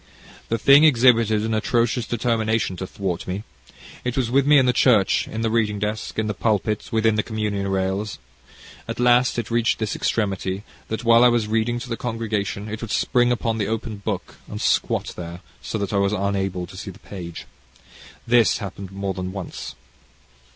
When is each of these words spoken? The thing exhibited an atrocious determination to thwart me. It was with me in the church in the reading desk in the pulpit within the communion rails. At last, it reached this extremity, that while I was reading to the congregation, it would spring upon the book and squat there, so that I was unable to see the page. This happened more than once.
The 0.49 0.57
thing 0.57 0.83
exhibited 0.83 1.43
an 1.43 1.53
atrocious 1.53 2.07
determination 2.07 2.75
to 2.77 2.87
thwart 2.87 3.27
me. 3.27 3.43
It 4.03 4.17
was 4.17 4.31
with 4.31 4.47
me 4.47 4.57
in 4.57 4.65
the 4.65 4.73
church 4.73 5.27
in 5.27 5.41
the 5.41 5.49
reading 5.51 5.77
desk 5.77 6.17
in 6.17 6.25
the 6.25 6.33
pulpit 6.33 6.89
within 6.91 7.17
the 7.17 7.21
communion 7.21 7.67
rails. 7.67 8.17
At 8.87 8.99
last, 8.99 9.37
it 9.37 9.51
reached 9.51 9.77
this 9.77 9.95
extremity, 9.95 10.63
that 10.87 11.03
while 11.03 11.23
I 11.23 11.27
was 11.27 11.47
reading 11.47 11.77
to 11.81 11.87
the 11.89 11.97
congregation, 11.97 12.67
it 12.67 12.81
would 12.81 12.89
spring 12.89 13.31
upon 13.31 13.59
the 13.59 13.67
book 14.03 14.37
and 14.47 14.59
squat 14.59 15.13
there, 15.15 15.41
so 15.61 15.77
that 15.77 15.93
I 15.93 15.97
was 15.97 16.13
unable 16.13 16.65
to 16.65 16.75
see 16.75 16.89
the 16.89 16.97
page. 16.97 17.45
This 18.25 18.57
happened 18.57 18.91
more 18.91 19.13
than 19.13 19.31
once. 19.31 19.75